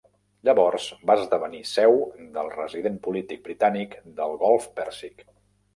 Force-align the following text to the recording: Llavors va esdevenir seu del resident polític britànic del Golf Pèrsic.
Llavors 0.47 0.87
va 1.09 1.15
esdevenir 1.23 1.61
seu 1.73 1.93
del 2.39 2.49
resident 2.57 2.99
polític 3.09 3.47
britànic 3.51 3.97
del 4.21 4.39
Golf 4.47 4.69
Pèrsic. 4.81 5.25